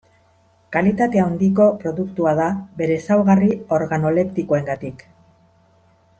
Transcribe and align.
Kalitate 0.75 1.19
handiko 1.23 1.67
produktua 1.83 2.33
da 2.41 2.47
bere 2.81 2.97
ezaugarri 3.03 3.51
organoleptikoengatik. 3.79 5.05